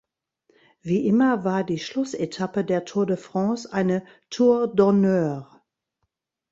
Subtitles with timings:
[0.81, 5.61] Wie immer war die Schlussetappe der Tour de France eine "Tour d'honneur".